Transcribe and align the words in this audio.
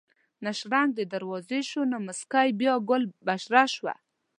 نه 0.43 0.51
شرنګ 0.59 0.89
د 0.95 1.01
دروازې 1.13 1.61
شو 1.69 1.81
نه 1.91 1.97
موسکۍ 2.05 2.47
بیا 2.59 2.73
ګل 2.89 3.03
بشره 3.27 3.63
شوه 3.75 3.93